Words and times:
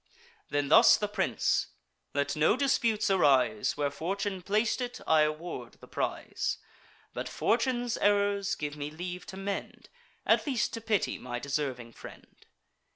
Then 0.49 0.69
thus 0.69 0.97
the 0.97 1.07
prince: 1.07 1.67
"Let 2.15 2.35
no 2.35 2.57
disputes 2.57 3.11
arise: 3.11 3.77
Where 3.77 3.91
fortune 3.91 4.41
plac'd 4.41 4.81
it, 4.81 4.99
I 5.05 5.21
award 5.21 5.73
the 5.73 5.87
prize. 5.87 6.57
But 7.13 7.29
fortune's 7.29 7.97
errors 7.97 8.55
give 8.55 8.75
me 8.75 8.89
leave 8.89 9.27
to 9.27 9.37
mend, 9.37 9.89
At 10.25 10.47
least 10.47 10.73
to 10.73 10.81
pity 10.81 11.19
my 11.19 11.37
deserving 11.37 11.93
friend." 11.93 12.47